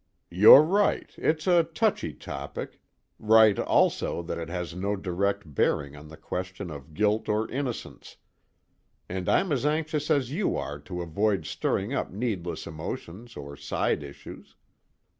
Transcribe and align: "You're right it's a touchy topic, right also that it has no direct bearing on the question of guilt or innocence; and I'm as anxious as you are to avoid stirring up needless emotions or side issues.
"You're 0.31 0.63
right 0.63 1.13
it's 1.15 1.45
a 1.45 1.61
touchy 1.63 2.11
topic, 2.13 2.81
right 3.19 3.59
also 3.59 4.23
that 4.23 4.39
it 4.39 4.49
has 4.49 4.73
no 4.73 4.95
direct 4.95 5.53
bearing 5.53 5.95
on 5.95 6.07
the 6.07 6.17
question 6.17 6.71
of 6.71 6.95
guilt 6.95 7.29
or 7.29 7.47
innocence; 7.51 8.17
and 9.07 9.29
I'm 9.29 9.51
as 9.51 9.63
anxious 9.63 10.09
as 10.09 10.31
you 10.31 10.57
are 10.57 10.79
to 10.79 11.03
avoid 11.03 11.45
stirring 11.45 11.93
up 11.93 12.09
needless 12.09 12.65
emotions 12.65 13.37
or 13.37 13.55
side 13.55 14.01
issues. 14.01 14.55